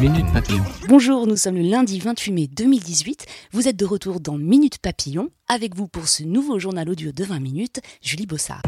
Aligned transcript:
Minute 0.00 0.32
Papillon. 0.32 0.62
Bonjour, 0.88 1.26
nous 1.26 1.34
sommes 1.34 1.56
le 1.56 1.62
lundi 1.62 1.98
28 1.98 2.30
mai 2.30 2.46
2018. 2.46 3.26
Vous 3.50 3.66
êtes 3.66 3.74
de 3.74 3.84
retour 3.84 4.20
dans 4.20 4.38
Minute 4.38 4.78
Papillon. 4.78 5.30
Avec 5.48 5.74
vous 5.74 5.88
pour 5.88 6.06
ce 6.06 6.22
nouveau 6.22 6.60
journal 6.60 6.88
audio 6.88 7.10
de 7.10 7.24
20 7.24 7.40
minutes, 7.40 7.80
Julie 8.00 8.26
Bossard. 8.26 8.62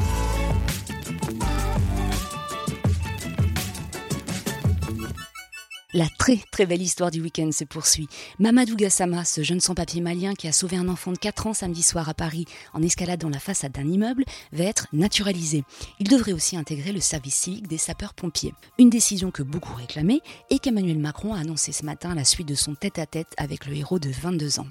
La 5.92 6.06
très 6.08 6.36
très 6.52 6.66
belle 6.66 6.82
histoire 6.82 7.10
du 7.10 7.20
week-end 7.20 7.50
se 7.50 7.64
poursuit. 7.64 8.08
Mamadou 8.38 8.76
Gassama, 8.76 9.24
ce 9.24 9.42
jeune 9.42 9.58
sans-papier 9.58 10.00
malien 10.00 10.34
qui 10.34 10.46
a 10.46 10.52
sauvé 10.52 10.76
un 10.76 10.88
enfant 10.88 11.10
de 11.10 11.18
4 11.18 11.48
ans 11.48 11.52
samedi 11.52 11.82
soir 11.82 12.08
à 12.08 12.14
Paris 12.14 12.44
en 12.74 12.82
escaladant 12.82 13.28
la 13.28 13.40
façade 13.40 13.72
d'un 13.72 13.88
immeuble, 13.88 14.24
va 14.52 14.64
être 14.64 14.86
naturalisé. 14.92 15.64
Il 15.98 16.08
devrait 16.08 16.32
aussi 16.32 16.56
intégrer 16.56 16.92
le 16.92 17.00
service 17.00 17.34
civique 17.34 17.66
des 17.66 17.76
sapeurs-pompiers. 17.76 18.54
Une 18.78 18.88
décision 18.88 19.32
que 19.32 19.42
beaucoup 19.42 19.74
réclamaient 19.74 20.20
et 20.50 20.60
qu'Emmanuel 20.60 21.00
Macron 21.00 21.34
a 21.34 21.40
annoncé 21.40 21.72
ce 21.72 21.84
matin 21.84 22.14
la 22.14 22.24
suite 22.24 22.46
de 22.46 22.54
son 22.54 22.76
tête-à-tête 22.76 23.34
avec 23.36 23.66
le 23.66 23.74
héros 23.74 23.98
de 23.98 24.10
22 24.10 24.60
ans. 24.60 24.68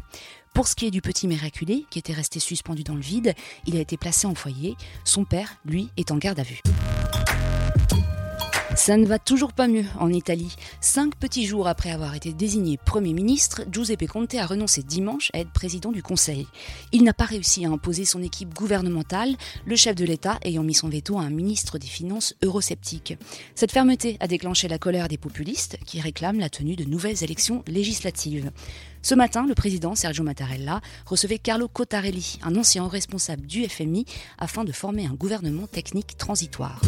Pour 0.54 0.70
ce 0.70 0.76
qui 0.76 0.86
est 0.88 0.92
du 0.92 1.02
petit 1.02 1.28
miraculé, 1.28 1.86
qui 1.90 2.00
était 2.00 2.14
resté 2.14 2.40
suspendu 2.40 2.84
dans 2.84 2.96
le 2.96 3.02
vide, 3.02 3.36
il 3.68 3.76
a 3.76 3.82
été 3.82 3.98
placé 3.98 4.26
en 4.26 4.36
foyer. 4.36 4.78
Son 5.04 5.26
père, 5.26 5.58
lui, 5.66 5.90
est 5.98 6.12
en 6.12 6.18
garde 6.18 6.40
à 6.40 6.44
vue. 6.44 6.62
Ça 8.80 8.96
ne 8.96 9.06
va 9.06 9.20
toujours 9.20 9.52
pas 9.52 9.68
mieux 9.68 9.84
en 10.00 10.10
Italie. 10.10 10.56
Cinq 10.80 11.18
petits 11.18 11.46
jours 11.46 11.68
après 11.68 11.92
avoir 11.92 12.16
été 12.16 12.32
désigné 12.32 12.78
Premier 12.78 13.12
ministre, 13.12 13.66
Giuseppe 13.70 14.08
Conte 14.08 14.36
a 14.36 14.46
renoncé 14.46 14.84
dimanche 14.84 15.32
à 15.34 15.40
être 15.40 15.52
président 15.52 15.92
du 15.92 16.02
Conseil. 16.02 16.48
Il 16.94 17.04
n'a 17.04 17.14
pas 17.14 17.26
réussi 17.26 17.66
à 17.66 17.70
imposer 17.70 18.06
son 18.06 18.24
équipe 18.24 18.54
gouvernementale, 18.54 19.36
le 19.66 19.76
chef 19.76 19.96
de 19.96 20.06
l'État 20.06 20.40
ayant 20.44 20.64
mis 20.64 20.74
son 20.74 20.88
veto 20.88 21.20
à 21.20 21.24
un 21.24 21.30
ministre 21.30 21.78
des 21.78 21.88
Finances 21.88 22.36
eurosceptique. 22.42 23.18
Cette 23.54 23.74
fermeté 23.74 24.16
a 24.22 24.28
déclenché 24.28 24.70
la 24.70 24.80
colère 24.80 25.10
des 25.10 25.18
populistes 25.18 25.78
qui 25.86 26.00
réclament 26.00 26.40
la 26.40 26.50
tenue 26.50 26.78
de 26.78 26.86
nouvelles 26.86 27.22
élections 27.22 27.66
législatives. 27.68 28.50
Ce 29.02 29.14
matin, 29.14 29.46
le 29.46 29.56
président 29.56 29.94
Sergio 29.94 30.24
Mattarella 30.24 30.80
recevait 31.06 31.38
Carlo 31.38 31.68
Cottarelli, 31.68 32.40
un 32.44 32.56
ancien 32.56 32.88
responsable 32.88 33.46
du 33.46 33.66
FMI, 33.66 34.06
afin 34.38 34.64
de 34.64 34.72
former 34.72 35.06
un 35.06 35.16
gouvernement 35.16 35.68
technique 35.68 36.16
transitoire. 36.16 36.82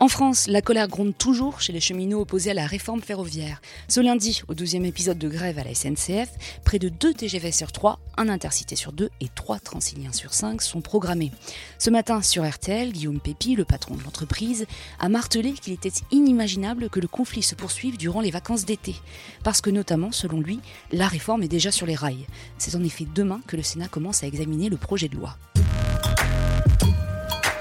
En 0.00 0.06
France, 0.06 0.46
la 0.46 0.62
colère 0.62 0.86
gronde 0.86 1.18
toujours 1.18 1.60
chez 1.60 1.72
les 1.72 1.80
cheminots 1.80 2.20
opposés 2.20 2.52
à 2.52 2.54
la 2.54 2.66
réforme 2.66 3.00
ferroviaire. 3.00 3.60
Ce 3.88 3.98
lundi, 3.98 4.42
au 4.46 4.54
12e 4.54 4.84
épisode 4.84 5.18
de 5.18 5.28
grève 5.28 5.58
à 5.58 5.64
la 5.64 5.74
SNCF, 5.74 6.28
près 6.64 6.78
de 6.78 6.88
2 6.88 7.14
TGV 7.14 7.50
sur 7.50 7.72
3, 7.72 7.98
un 8.16 8.28
intercité 8.28 8.76
sur 8.76 8.92
2 8.92 9.10
et 9.20 9.28
3 9.34 9.58
transiliens 9.58 10.12
sur 10.12 10.34
5 10.34 10.62
sont 10.62 10.82
programmés. 10.82 11.32
Ce 11.80 11.90
matin, 11.90 12.22
sur 12.22 12.48
RTL, 12.48 12.92
Guillaume 12.92 13.18
Pépi, 13.18 13.56
le 13.56 13.64
patron 13.64 13.96
de 13.96 14.04
l'entreprise, 14.04 14.66
a 15.00 15.08
martelé 15.08 15.52
qu'il 15.52 15.72
était 15.72 15.90
inimaginable 16.12 16.90
que 16.90 17.00
le 17.00 17.08
conflit 17.08 17.42
se 17.42 17.56
poursuive 17.56 17.96
durant 17.96 18.20
les 18.20 18.30
vacances 18.30 18.64
d'été. 18.64 18.94
Parce 19.42 19.60
que 19.60 19.70
notamment, 19.70 20.12
selon 20.12 20.40
lui, 20.40 20.60
la 20.92 21.08
réforme 21.08 21.42
est 21.42 21.48
déjà 21.48 21.72
sur 21.72 21.86
les 21.86 21.96
rails. 21.96 22.26
C'est 22.56 22.76
en 22.76 22.84
effet 22.84 23.06
demain 23.16 23.40
que 23.48 23.56
le 23.56 23.64
Sénat 23.64 23.88
commence 23.88 24.22
à 24.22 24.28
examiner 24.28 24.68
le 24.68 24.76
projet 24.76 25.08
de 25.08 25.16
loi. 25.16 25.36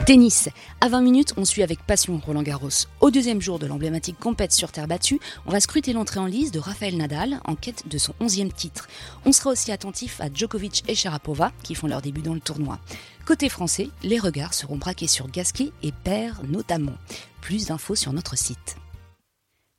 Tennis. 0.08 0.48
À 0.80 0.88
20 0.88 1.02
minutes, 1.02 1.34
on 1.36 1.44
suit 1.44 1.64
avec 1.64 1.86
passion 1.86 2.18
Roland 2.26 2.42
Garros. 2.42 2.70
Au 3.02 3.12
deuxième 3.12 3.42
jour 3.42 3.60
de 3.60 3.68
l'emblématique 3.68 4.18
compète 4.18 4.54
sur 4.54 4.72
terre 4.72 4.88
battue, 4.88 5.20
on 5.46 5.52
va 5.52 5.60
scruter 5.60 5.92
l'entrée 5.92 6.22
en 6.22 6.28
lice 6.28 6.52
de 6.52 6.60
Rafael 6.60 6.96
Nadal 6.96 7.42
en 7.44 7.56
quête 7.56 7.90
de 7.90 7.98
son 7.98 8.14
11e 8.22 8.50
titre. 8.54 8.88
On 9.26 9.34
sera 9.34 9.50
aussi 9.50 9.70
attentif 9.74 10.22
à 10.22 10.30
Djokovic 10.34 10.86
et 10.88 10.96
Sharapova 10.96 11.52
qui 11.62 11.76
font 11.76 11.88
leur 11.88 12.02
début 12.02 12.22
dans 12.22 12.34
le 12.34 12.40
tournoi. 12.40 12.80
Côté 13.26 13.50
français, 13.50 13.90
les 14.02 14.18
regards 14.18 14.54
seront 14.54 14.78
braqués 14.78 15.08
sur 15.08 15.30
Gasquet 15.30 15.74
et 15.84 15.92
Père 15.92 16.40
notamment. 16.48 16.96
Plus 17.42 17.66
d'infos 17.66 17.96
sur 17.96 18.14
notre 18.14 18.38
site. 18.38 18.78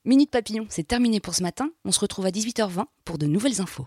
Minute 0.05 0.31
Papillon, 0.31 0.67
c'est 0.69 0.87
terminé 0.87 1.21
pour 1.21 1.35
ce 1.35 1.43
matin. 1.43 1.71
On 1.87 1.91
se 1.91 2.01
retrouve 2.01 2.27
à 2.27 2.31
18h20 2.31 2.85
pour 3.07 3.17
de 3.17 3.25
nouvelles 3.25 3.63
infos. 3.63 3.87